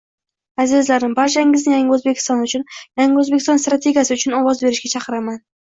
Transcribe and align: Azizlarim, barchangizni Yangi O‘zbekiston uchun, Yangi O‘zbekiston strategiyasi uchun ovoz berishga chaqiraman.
Azizlarim, 0.63 1.13
barchangizni 1.19 1.75
Yangi 1.75 1.95
O‘zbekiston 1.99 2.43
uchun, 2.49 2.67
Yangi 3.03 3.25
O‘zbekiston 3.27 3.65
strategiyasi 3.69 4.21
uchun 4.21 4.39
ovoz 4.43 4.65
berishga 4.67 4.97
chaqiraman. 4.99 5.45